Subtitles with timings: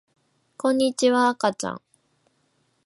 [0.57, 1.81] こんにちはあかちゃん